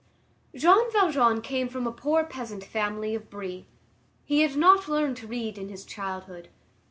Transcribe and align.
Jean 0.55 0.91
Valjean 0.91 1.41
came 1.41 1.69
from 1.69 1.85
a 1.85 1.91
poor 1.91 2.23
peasant 2.23 2.63
family 2.63 3.13
of 3.13 3.29
Brie. 3.29 3.67
He 4.25 4.41
had 4.41 4.55
not 4.55 4.87
learned 4.87 5.17
to 5.17 5.27
read 5.27 5.59
in 5.59 5.69
his 5.69 5.85
childhood. 5.85 6.49